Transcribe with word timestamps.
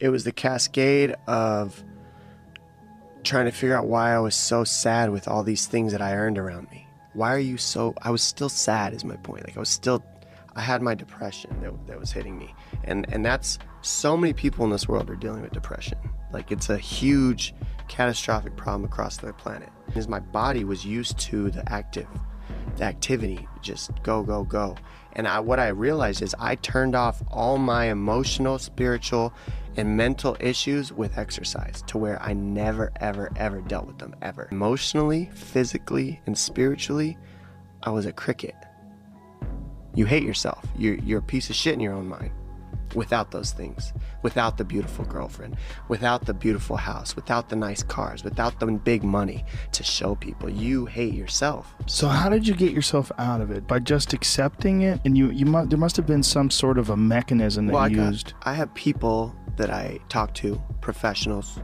it 0.00 0.08
was 0.08 0.24
the 0.24 0.32
cascade 0.32 1.14
of 1.26 1.82
trying 3.24 3.46
to 3.46 3.50
figure 3.50 3.76
out 3.76 3.86
why 3.86 4.14
I 4.14 4.18
was 4.18 4.34
so 4.34 4.64
sad 4.64 5.10
with 5.10 5.28
all 5.28 5.42
these 5.42 5.66
things 5.66 5.92
that 5.92 6.00
I 6.00 6.14
earned 6.14 6.38
around 6.38 6.70
me. 6.70 6.86
Why 7.14 7.34
are 7.34 7.38
you 7.38 7.56
so? 7.56 7.94
I 8.02 8.10
was 8.10 8.22
still 8.22 8.48
sad, 8.48 8.92
is 8.92 9.04
my 9.04 9.16
point. 9.16 9.44
Like 9.44 9.56
I 9.56 9.60
was 9.60 9.68
still, 9.68 10.04
I 10.54 10.60
had 10.60 10.82
my 10.82 10.94
depression 10.94 11.50
that, 11.62 11.86
that 11.86 11.98
was 11.98 12.12
hitting 12.12 12.38
me, 12.38 12.54
and 12.84 13.06
and 13.12 13.24
that's 13.24 13.58
so 13.80 14.16
many 14.16 14.32
people 14.32 14.64
in 14.64 14.70
this 14.70 14.86
world 14.86 15.08
are 15.08 15.16
dealing 15.16 15.42
with 15.42 15.52
depression. 15.52 15.98
Like 16.32 16.52
it's 16.52 16.68
a 16.68 16.76
huge, 16.76 17.54
catastrophic 17.88 18.56
problem 18.56 18.84
across 18.84 19.16
the 19.16 19.32
planet. 19.32 19.70
Is 19.94 20.08
my 20.08 20.20
body 20.20 20.64
was 20.64 20.84
used 20.84 21.18
to 21.20 21.50
the 21.50 21.66
active, 21.72 22.08
activity, 22.80 23.48
just 23.62 23.90
go 24.02 24.22
go 24.22 24.44
go, 24.44 24.76
and 25.12 25.26
I, 25.26 25.40
what 25.40 25.58
I 25.58 25.68
realized 25.68 26.22
is 26.22 26.34
I 26.38 26.56
turned 26.56 26.94
off 26.94 27.22
all 27.30 27.58
my 27.58 27.86
emotional, 27.86 28.58
spiritual, 28.58 29.32
and 29.76 29.96
mental 29.96 30.36
issues 30.40 30.92
with 30.92 31.18
exercise 31.18 31.82
to 31.86 31.98
where 31.98 32.20
I 32.22 32.32
never, 32.32 32.92
ever, 32.96 33.30
ever 33.36 33.60
dealt 33.62 33.86
with 33.86 33.98
them 33.98 34.14
ever. 34.22 34.48
Emotionally, 34.50 35.30
physically, 35.34 36.20
and 36.26 36.36
spiritually, 36.36 37.16
I 37.82 37.90
was 37.90 38.06
a 38.06 38.12
cricket. 38.12 38.54
You 39.94 40.04
hate 40.06 40.22
yourself. 40.22 40.66
You're, 40.76 40.96
you're 40.96 41.20
a 41.20 41.22
piece 41.22 41.48
of 41.50 41.56
shit 41.56 41.74
in 41.74 41.80
your 41.80 41.94
own 41.94 42.08
mind 42.08 42.32
without 42.94 43.30
those 43.30 43.52
things, 43.52 43.92
without 44.22 44.56
the 44.58 44.64
beautiful 44.64 45.04
girlfriend, 45.04 45.56
without 45.88 46.26
the 46.26 46.34
beautiful 46.34 46.76
house, 46.76 47.16
without 47.16 47.48
the 47.48 47.56
nice 47.56 47.82
cars, 47.82 48.22
without 48.24 48.60
the 48.60 48.66
big 48.66 49.02
money 49.02 49.44
to 49.72 49.82
show 49.82 50.14
people. 50.14 50.48
You 50.48 50.86
hate 50.86 51.14
yourself. 51.14 51.74
So 51.86 52.08
how 52.08 52.28
did 52.28 52.46
you 52.46 52.54
get 52.54 52.72
yourself 52.72 53.10
out 53.18 53.40
of 53.40 53.50
it? 53.50 53.66
By 53.66 53.78
just 53.80 54.12
accepting 54.12 54.82
it, 54.82 55.00
and 55.04 55.16
you 55.16 55.30
you 55.30 55.46
must 55.46 55.70
there 55.70 55.78
must 55.78 55.96
have 55.96 56.06
been 56.06 56.22
some 56.22 56.50
sort 56.50 56.78
of 56.78 56.90
a 56.90 56.96
mechanism 56.96 57.66
that 57.66 57.72
Well, 57.72 57.82
I 57.82 57.88
you 57.88 57.96
got- 57.96 58.12
used. 58.12 58.34
I 58.42 58.54
have 58.54 58.72
people 58.74 59.34
that 59.56 59.70
I 59.70 59.98
talk 60.08 60.34
to, 60.34 60.60
professionals. 60.80 61.58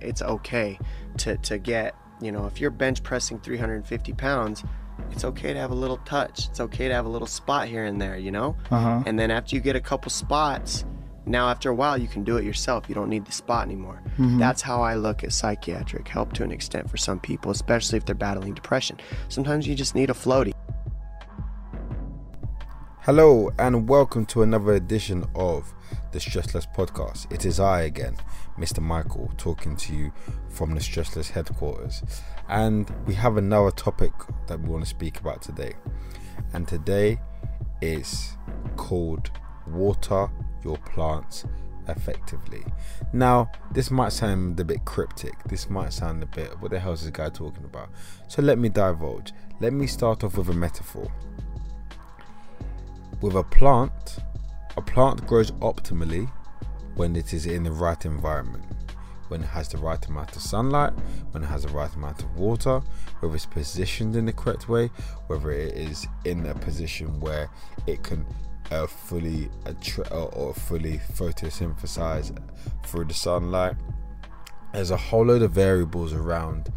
It's 0.00 0.22
okay 0.22 0.78
to, 1.18 1.36
to 1.38 1.58
get, 1.58 1.94
you 2.20 2.32
know, 2.32 2.46
if 2.46 2.60
you're 2.60 2.70
bench 2.70 3.02
pressing 3.02 3.38
350 3.40 4.12
pounds, 4.14 4.62
it's 5.10 5.24
okay 5.24 5.52
to 5.52 5.58
have 5.58 5.70
a 5.70 5.74
little 5.74 5.98
touch. 5.98 6.48
It's 6.48 6.60
okay 6.60 6.88
to 6.88 6.94
have 6.94 7.06
a 7.06 7.08
little 7.08 7.26
spot 7.26 7.68
here 7.68 7.84
and 7.84 8.00
there, 8.00 8.16
you 8.16 8.30
know? 8.30 8.56
Uh 8.70 8.80
huh. 8.80 9.02
And 9.06 9.18
then 9.18 9.30
after 9.30 9.54
you 9.54 9.60
get 9.60 9.76
a 9.76 9.80
couple 9.80 10.10
spots, 10.10 10.84
now 11.26 11.48
after 11.48 11.70
a 11.70 11.74
while 11.74 11.98
you 11.98 12.08
can 12.08 12.24
do 12.24 12.36
it 12.36 12.44
yourself. 12.44 12.88
You 12.88 12.94
don't 12.94 13.08
need 13.08 13.24
the 13.24 13.32
spot 13.32 13.66
anymore. 13.66 14.02
That's 14.18 14.60
how 14.60 14.82
I 14.82 14.94
look 14.94 15.24
at 15.24 15.32
psychiatric 15.32 16.06
help 16.08 16.32
to 16.34 16.42
an 16.44 16.50
extent 16.52 16.90
for 16.90 16.96
some 16.96 17.20
people, 17.20 17.50
especially 17.50 17.96
if 17.96 18.04
they're 18.04 18.14
battling 18.14 18.54
depression. 18.54 18.98
Sometimes 19.28 19.66
you 19.66 19.74
just 19.74 19.94
need 19.94 20.10
a 20.10 20.14
floaty. 20.14 20.52
Hello 23.02 23.50
and 23.58 23.88
welcome 23.88 24.26
to 24.26 24.42
another 24.42 24.74
edition 24.74 25.26
of 25.34 25.72
the 26.12 26.18
Stressless 26.18 26.66
Podcast. 26.74 27.32
It 27.32 27.46
is 27.46 27.58
I 27.58 27.82
again, 27.82 28.16
Mr. 28.58 28.80
Michael, 28.80 29.30
talking 29.36 29.76
to 29.76 29.94
you 29.94 30.12
from 30.48 30.74
the 30.74 30.80
Stressless 30.80 31.30
headquarters. 31.30 32.02
And 32.48 32.90
we 33.06 33.14
have 33.14 33.36
another 33.36 33.70
topic 33.70 34.12
that 34.46 34.60
we 34.60 34.68
want 34.68 34.84
to 34.84 34.90
speak 34.90 35.20
about 35.20 35.42
today. 35.42 35.74
And 36.52 36.66
today 36.66 37.20
is 37.80 38.36
called 38.76 39.30
Water 39.66 40.28
Your 40.64 40.76
Plants 40.78 41.44
Effectively. 41.88 42.64
Now, 43.12 43.50
this 43.72 43.90
might 43.90 44.12
sound 44.12 44.60
a 44.60 44.64
bit 44.64 44.84
cryptic. 44.84 45.34
This 45.44 45.70
might 45.70 45.92
sound 45.92 46.22
a 46.22 46.26
bit, 46.26 46.60
what 46.60 46.70
the 46.70 46.78
hell 46.78 46.92
is 46.92 47.02
this 47.02 47.10
guy 47.10 47.30
talking 47.30 47.64
about? 47.64 47.90
So 48.28 48.42
let 48.42 48.58
me 48.58 48.68
divulge. 48.68 49.32
Let 49.60 49.72
me 49.72 49.86
start 49.86 50.22
off 50.24 50.36
with 50.36 50.48
a 50.48 50.54
metaphor 50.54 51.10
with 53.20 53.34
a 53.34 53.44
plant, 53.44 54.18
a 54.76 54.82
plant 54.82 55.26
grows 55.26 55.50
optimally 55.52 56.30
when 57.00 57.16
it 57.16 57.32
is 57.32 57.46
in 57.46 57.62
the 57.62 57.72
right 57.72 58.04
environment, 58.04 58.62
when 59.28 59.42
it 59.42 59.46
has 59.46 59.68
the 59.68 59.78
right 59.78 60.06
amount 60.08 60.36
of 60.36 60.42
sunlight, 60.42 60.92
when 61.30 61.42
it 61.42 61.46
has 61.46 61.62
the 61.62 61.72
right 61.72 61.94
amount 61.94 62.22
of 62.22 62.36
water, 62.36 62.82
whether 63.20 63.34
it's 63.34 63.46
positioned 63.46 64.14
in 64.14 64.26
the 64.26 64.32
correct 64.34 64.68
way, 64.68 64.88
whether 65.26 65.50
it 65.50 65.74
is 65.74 66.06
in 66.26 66.44
a 66.44 66.54
position 66.56 67.18
where 67.18 67.48
it 67.86 68.02
can 68.02 68.26
uh, 68.70 68.86
fully 68.86 69.48
attra- 69.64 70.06
or, 70.10 70.28
or 70.34 70.52
fully 70.52 71.00
photosynthesize 71.14 72.36
through 72.84 73.06
the 73.06 73.14
sunlight. 73.14 73.76
There's 74.74 74.90
a 74.90 74.98
whole 74.98 75.24
load 75.24 75.40
of 75.40 75.52
variables 75.52 76.12
around 76.12 76.70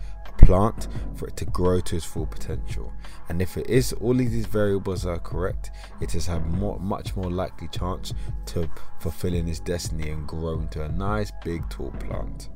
plant 0.46 0.88
for 1.16 1.28
it 1.28 1.38
to 1.38 1.46
grow 1.46 1.80
to 1.80 1.96
its 1.96 2.06
full 2.06 2.26
potential. 2.26 2.92
And 3.30 3.42
if 3.42 3.58
it 3.58 3.70
is 3.70 3.94
all 3.94 4.12
of 4.12 4.18
these 4.18 4.46
variables 4.46 5.06
are 5.06 5.20
correct, 5.20 5.72
it 6.02 6.12
has 6.14 6.28
a 6.28 6.40
more, 6.40 6.80
much 6.80 7.16
more 7.16 7.32
likely 7.32 7.68
chance 7.70 8.14
to 8.48 8.70
fulfilling 9.00 9.48
its 9.48 9.60
destiny 9.60 10.10
and 10.10 10.28
grow 10.28 10.60
into 10.60 10.84
a 10.84 10.90
nice 10.90 11.32
big 11.44 11.68
tall 11.70 11.92
plant. 11.92 12.50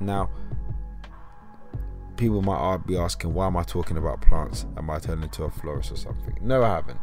Now, 0.00 0.30
people 2.16 2.42
might 2.42 2.86
be 2.86 2.96
asking, 2.96 3.34
why 3.34 3.46
am 3.46 3.56
I 3.56 3.62
talking 3.62 3.96
about 3.96 4.20
plants? 4.20 4.66
Am 4.76 4.90
I 4.90 4.98
turning 4.98 5.24
into 5.24 5.44
a 5.44 5.50
florist 5.50 5.92
or 5.92 5.96
something? 5.96 6.36
No, 6.40 6.62
I 6.62 6.74
haven't. 6.74 7.00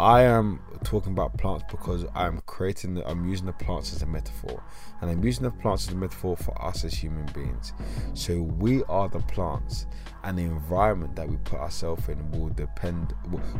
I 0.00 0.22
am 0.22 0.60
talking 0.82 1.12
about 1.12 1.38
plants 1.38 1.64
because 1.70 2.04
I'm 2.16 2.42
creating, 2.46 2.94
the, 2.94 3.08
I'm 3.08 3.28
using 3.28 3.46
the 3.46 3.52
plants 3.52 3.94
as 3.94 4.02
a 4.02 4.06
metaphor, 4.06 4.60
and 5.00 5.08
I'm 5.08 5.22
using 5.22 5.44
the 5.44 5.52
plants 5.52 5.86
as 5.86 5.94
a 5.94 5.96
metaphor 5.96 6.36
for 6.36 6.60
us 6.60 6.84
as 6.84 6.92
human 6.94 7.26
beings. 7.26 7.72
So 8.12 8.42
we 8.42 8.82
are 8.84 9.08
the 9.08 9.20
plants, 9.20 9.86
and 10.24 10.36
the 10.36 10.42
environment 10.42 11.14
that 11.14 11.28
we 11.28 11.36
put 11.38 11.60
ourselves 11.60 12.08
in 12.08 12.28
will 12.32 12.48
depend, 12.48 13.14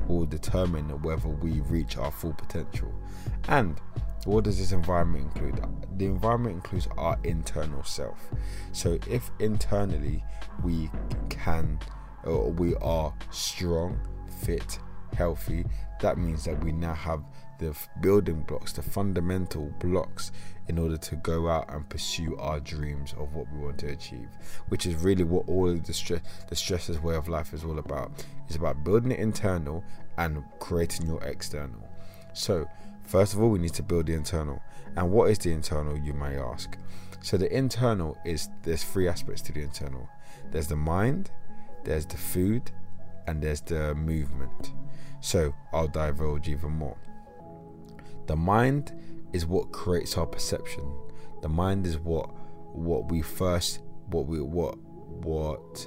will- 0.09 0.27
determine 0.27 0.89
whether 1.03 1.28
we 1.28 1.61
reach 1.61 1.97
our 1.99 2.11
full 2.11 2.33
potential. 2.33 2.93
And 3.49 3.81
what 4.25 4.44
does 4.44 4.59
this 4.59 4.73
environment 4.73 5.25
include? 5.25 5.65
The 5.99 6.06
environment 6.06 6.56
includes 6.56 6.89
our 6.97 7.17
internal 7.23 7.84
self. 7.84 8.19
So 8.73 8.99
if 9.09 9.31
internally 9.39 10.25
we 10.65 10.91
can, 11.28 11.78
or 12.25 12.50
we 12.50 12.75
are 12.77 13.15
strong, 13.31 14.00
fit, 14.43 14.78
healthy, 15.15 15.65
that 16.04 16.19
means 16.19 16.44
that 16.44 16.62
we 16.62 16.70
now 16.70 16.92
have 16.92 17.22
the 17.59 17.75
building 18.03 18.42
blocks, 18.42 18.75
the 18.75 18.82
fundamental 18.82 19.72
blocks 19.78 20.32
in 20.69 20.78
order 20.78 20.98
to 20.98 21.16
go 21.16 21.48
out 21.48 21.65
and 21.72 21.88
pursue 21.88 22.37
our 22.37 22.60
dreams 22.60 23.15
of 23.19 23.32
what 23.34 23.50
we 23.50 23.60
want 23.60 23.78
to 23.78 23.88
achieve, 23.88 24.28
which 24.69 24.84
is 24.84 24.97
really 24.97 25.25
what 25.25 25.48
all 25.48 25.70
of 25.70 25.82
the 25.87 25.94
stress, 25.94 26.20
the 26.50 26.54
stresses 26.54 27.00
way 27.00 27.14
of 27.14 27.26
life 27.26 27.54
is 27.54 27.64
all 27.64 27.78
about. 27.78 28.12
It's 28.47 28.56
about 28.56 28.84
building 28.84 29.12
it 29.12 29.19
internal 29.19 29.82
and 30.19 30.44
creating 30.59 31.06
your 31.06 31.22
external. 31.25 31.88
So, 32.34 32.69
first 33.04 33.32
of 33.32 33.41
all, 33.41 33.48
we 33.48 33.59
need 33.59 33.72
to 33.75 33.82
build 33.82 34.04
the 34.04 34.12
internal. 34.12 34.60
And 34.97 35.10
what 35.10 35.31
is 35.31 35.38
the 35.38 35.53
internal, 35.53 35.97
you 35.97 36.12
may 36.12 36.37
ask? 36.37 36.76
So, 37.22 37.38
the 37.38 37.50
internal 37.50 38.19
is 38.26 38.50
there's 38.62 38.84
three 38.84 39.09
aspects 39.09 39.41
to 39.43 39.53
the 39.53 39.62
internal 39.62 40.06
there's 40.50 40.66
the 40.66 40.76
mind, 40.76 41.31
there's 41.84 42.04
the 42.04 42.19
food, 42.19 42.70
and 43.27 43.43
there's 43.43 43.61
the 43.61 43.95
movement. 43.95 44.73
So, 45.21 45.55
I'll 45.73 45.89
divulge 45.89 46.49
even 46.49 46.73
more. 46.73 46.99
The 48.27 48.37
mind 48.37 48.93
is 49.33 49.47
what 49.47 49.73
creates 49.73 50.17
our 50.17 50.27
perception. 50.27 50.85
The 51.43 51.49
mind 51.49 51.87
is 51.87 51.99
what 51.99 52.31
what 52.75 53.11
we 53.11 53.23
first 53.23 53.81
what 54.09 54.27
we 54.27 54.41
what 54.41 54.79
what 54.79 55.87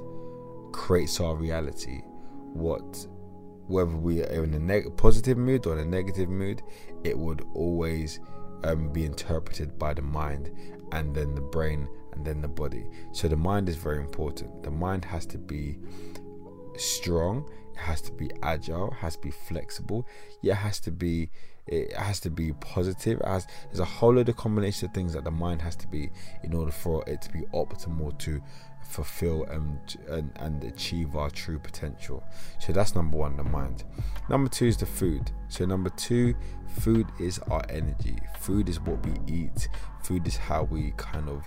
creates 0.72 1.20
our 1.20 1.36
reality. 1.36 2.02
What 2.54 3.08
whether 3.68 3.96
we 3.96 4.24
are 4.24 4.44
in 4.44 4.54
a 4.54 4.60
neg- 4.60 4.96
positive 4.98 5.38
mood 5.38 5.66
or 5.66 5.74
in 5.74 5.80
a 5.80 5.86
negative 5.86 6.30
mood, 6.30 6.62
it 7.04 7.18
would 7.18 7.46
always 7.54 8.20
um, 8.64 8.92
be 8.92 9.06
interpreted 9.06 9.78
by 9.78 9.94
the 9.94 10.02
mind 10.02 10.52
and 10.94 11.14
then 11.14 11.36
the 11.36 11.42
brain 11.42 11.88
and 12.14 12.26
then 12.26 12.42
the 12.42 12.48
body. 12.48 12.86
So 13.12 13.28
the 13.28 13.36
mind 13.36 13.68
is 13.68 13.76
very 13.76 14.00
important. 14.00 14.64
The 14.64 14.72
mind 14.72 15.04
has 15.06 15.26
to 15.28 15.38
be 15.38 15.78
strong, 16.78 17.50
it 17.74 17.80
has 17.80 18.02
to 18.02 18.12
be 18.12 18.30
agile, 18.44 18.92
has 18.92 19.16
to 19.16 19.22
be 19.22 19.32
flexible, 19.32 20.08
it 20.44 20.54
has 20.54 20.80
to 20.82 20.92
be 20.92 21.30
it 21.68 21.94
has 21.98 22.22
to 22.22 22.30
be 22.30 22.54
positive. 22.54 23.20
as 23.22 23.46
there's 23.66 23.82
a 23.82 23.86
whole 23.86 24.14
load 24.14 24.30
of 24.30 24.38
combination 24.38 24.88
of 24.88 24.94
things 24.94 25.12
that 25.14 25.26
the 25.26 25.32
mind 25.32 25.62
has 25.62 25.76
to 25.76 25.88
be 25.88 26.10
in 26.44 26.54
order 26.54 26.72
for 26.72 27.04
it 27.08 27.22
to 27.22 27.30
be 27.32 27.42
optimal 27.54 28.18
to 28.20 28.42
fulfill 28.90 29.44
and, 29.46 29.98
and 30.08 30.32
and 30.38 30.64
achieve 30.64 31.16
our 31.16 31.30
true 31.30 31.60
potential. 31.60 32.24
So 32.60 32.72
that's 32.72 32.96
number 32.96 33.18
one, 33.18 33.36
the 33.36 33.44
mind. 33.44 33.84
Number 34.30 34.50
two 34.50 34.66
is 34.66 34.78
the 34.78 34.86
food. 34.86 35.32
So 35.50 35.66
number 35.66 35.90
two, 35.90 36.36
food 36.80 37.08
is 37.20 37.40
our 37.40 37.64
energy. 37.70 38.18
Food 38.40 38.70
is 38.70 38.80
what 38.80 39.06
we 39.06 39.14
eat. 39.28 39.68
Food 40.04 40.26
is 40.26 40.38
how 40.38 40.64
we 40.64 40.94
kind 40.96 41.28
of 41.28 41.46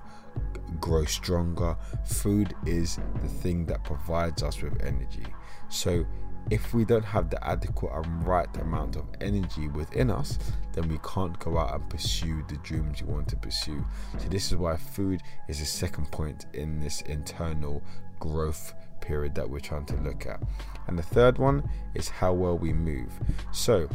grow 0.80 1.04
stronger. 1.04 1.76
Food 2.04 2.54
is 2.66 2.98
the 3.20 3.28
thing 3.28 3.66
that 3.66 3.84
provides 3.84 4.42
us 4.42 4.62
with 4.62 4.82
energy. 4.84 5.26
So 5.68 6.04
if 6.50 6.74
we 6.74 6.84
don't 6.84 7.04
have 7.04 7.30
the 7.30 7.44
adequate 7.46 7.92
and 7.92 8.26
right 8.26 8.48
amount 8.56 8.96
of 8.96 9.04
energy 9.20 9.68
within 9.68 10.10
us, 10.10 10.38
then 10.72 10.88
we 10.88 10.98
can't 10.98 11.38
go 11.38 11.58
out 11.58 11.74
and 11.74 11.88
pursue 11.88 12.42
the 12.48 12.56
dreams 12.58 13.02
we 13.02 13.12
want 13.12 13.28
to 13.28 13.36
pursue. 13.36 13.84
So, 14.18 14.28
this 14.28 14.50
is 14.50 14.56
why 14.56 14.76
food 14.76 15.20
is 15.48 15.60
the 15.60 15.66
second 15.66 16.10
point 16.10 16.46
in 16.54 16.80
this 16.80 17.02
internal 17.02 17.82
growth 18.18 18.74
period 19.00 19.34
that 19.34 19.48
we're 19.48 19.60
trying 19.60 19.86
to 19.86 19.96
look 19.96 20.26
at. 20.26 20.42
And 20.86 20.98
the 20.98 21.02
third 21.02 21.38
one 21.38 21.68
is 21.94 22.08
how 22.08 22.32
well 22.32 22.58
we 22.58 22.72
move. 22.72 23.12
So, 23.52 23.88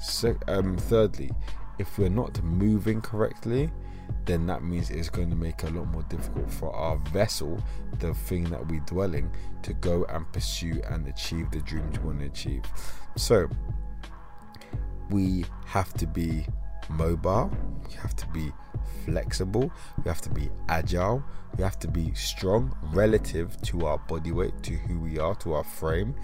so 0.00 0.36
um, 0.48 0.76
thirdly, 0.76 1.30
if 1.78 1.98
we're 1.98 2.08
not 2.10 2.42
moving 2.42 3.00
correctly, 3.00 3.70
then 4.24 4.46
that 4.46 4.62
means 4.62 4.90
it's 4.90 5.08
going 5.08 5.30
to 5.30 5.36
make 5.36 5.62
a 5.62 5.70
lot 5.70 5.86
more 5.86 6.02
difficult 6.04 6.50
for 6.50 6.74
our 6.74 6.96
vessel, 7.12 7.62
the 7.98 8.14
thing 8.14 8.44
that 8.44 8.66
we 8.68 8.80
dwell 8.80 9.14
in, 9.14 9.30
to 9.62 9.72
go 9.74 10.04
and 10.04 10.30
pursue 10.32 10.80
and 10.88 11.06
achieve 11.08 11.50
the 11.50 11.60
dreams 11.60 11.98
we 11.98 12.06
want 12.06 12.20
to 12.20 12.26
achieve. 12.26 12.62
So 13.16 13.48
we 15.10 15.44
have 15.66 15.92
to 15.94 16.06
be 16.06 16.46
mobile, 16.88 17.50
we 17.88 17.94
have 17.94 18.14
to 18.16 18.26
be 18.28 18.52
flexible, 19.04 19.70
we 20.02 20.08
have 20.08 20.20
to 20.22 20.30
be 20.30 20.50
agile, 20.68 21.22
we 21.56 21.64
have 21.64 21.78
to 21.80 21.88
be 21.88 22.14
strong 22.14 22.74
relative 22.92 23.60
to 23.62 23.86
our 23.86 23.98
body 23.98 24.32
weight, 24.32 24.62
to 24.62 24.72
who 24.72 25.00
we 25.00 25.18
are, 25.18 25.34
to 25.36 25.54
our 25.54 25.64
frame. 25.64 26.14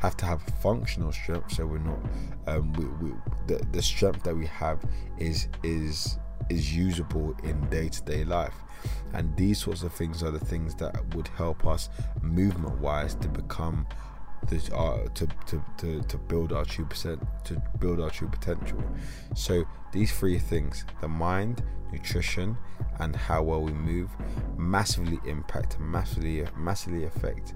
Have 0.00 0.16
to 0.18 0.26
have 0.26 0.42
functional 0.62 1.12
strength, 1.12 1.52
so 1.52 1.66
we're 1.66 1.78
not. 1.78 1.98
Um, 2.46 2.72
we, 2.74 2.84
we, 2.84 3.14
the 3.46 3.64
the 3.72 3.82
strength 3.82 4.22
that 4.22 4.36
we 4.36 4.46
have 4.46 4.80
is 5.18 5.48
is 5.62 6.18
is 6.48 6.74
usable 6.74 7.34
in 7.42 7.60
day 7.68 7.88
to 7.88 8.02
day 8.02 8.24
life. 8.24 8.54
And 9.14 9.34
these 9.36 9.58
sorts 9.58 9.82
of 9.82 9.92
things 9.92 10.22
are 10.22 10.30
the 10.30 10.44
things 10.44 10.74
that 10.76 11.14
would 11.14 11.28
help 11.28 11.66
us 11.66 11.88
movement 12.22 12.78
wise 12.80 13.14
to 13.16 13.28
become 13.28 13.86
this 14.48 14.70
uh, 14.70 15.08
to, 15.14 15.26
to, 15.46 15.64
to, 15.78 16.02
to 16.02 16.18
build 16.18 16.52
our 16.52 16.64
true 16.64 16.84
percent 16.84 17.22
to 17.44 17.60
build 17.80 18.00
our 18.00 18.10
true 18.10 18.28
potential. 18.28 18.82
So 19.34 19.64
these 19.92 20.12
three 20.12 20.38
things, 20.38 20.84
the 21.00 21.08
mind, 21.08 21.62
nutrition, 21.92 22.56
and 23.00 23.16
how 23.16 23.42
well 23.42 23.62
we 23.62 23.72
move, 23.72 24.10
massively 24.56 25.18
impact, 25.28 25.80
massively 25.80 26.44
massively 26.56 27.04
affect 27.04 27.54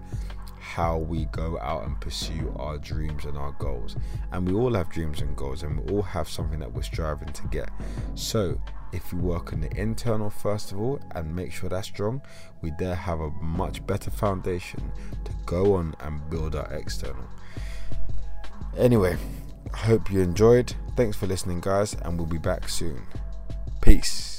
how 0.60 0.98
we 0.98 1.24
go 1.26 1.58
out 1.58 1.84
and 1.84 2.00
pursue 2.00 2.54
our 2.56 2.78
dreams 2.78 3.24
and 3.24 3.36
our 3.36 3.52
goals. 3.52 3.96
And 4.30 4.46
we 4.46 4.54
all 4.54 4.74
have 4.74 4.90
dreams 4.90 5.20
and 5.20 5.34
goals, 5.34 5.62
and 5.62 5.80
we 5.80 5.92
all 5.92 6.02
have 6.02 6.28
something 6.28 6.60
that 6.60 6.72
we're 6.72 6.82
striving 6.82 7.32
to 7.32 7.46
get. 7.48 7.70
So 8.14 8.60
if 8.92 9.12
we 9.12 9.20
work 9.20 9.52
on 9.52 9.60
the 9.60 9.74
internal 9.76 10.30
first 10.30 10.72
of 10.72 10.80
all 10.80 11.00
and 11.12 11.34
make 11.34 11.52
sure 11.52 11.68
that's 11.68 11.88
strong, 11.88 12.20
we 12.60 12.72
there 12.78 12.94
have 12.94 13.20
a 13.20 13.30
much 13.30 13.84
better 13.86 14.10
foundation 14.10 14.92
to 15.24 15.32
go 15.46 15.74
on 15.74 15.94
and 16.00 16.28
build 16.28 16.54
our 16.54 16.70
external. 16.72 17.24
Anyway, 18.76 19.16
I 19.72 19.78
hope 19.78 20.10
you 20.12 20.20
enjoyed. 20.20 20.74
Thanks 20.96 21.16
for 21.16 21.26
listening, 21.26 21.60
guys, 21.60 21.94
and 22.02 22.18
we'll 22.18 22.26
be 22.26 22.38
back 22.38 22.68
soon. 22.68 23.06
Peace. 23.80 24.29